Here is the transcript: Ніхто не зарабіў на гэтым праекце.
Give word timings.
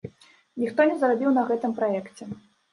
Ніхто 0.63 0.87
не 0.93 0.97
зарабіў 1.05 1.37
на 1.37 1.45
гэтым 1.53 1.79
праекце. 1.79 2.23